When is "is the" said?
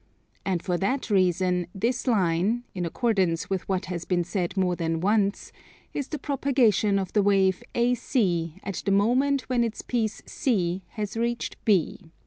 5.93-6.17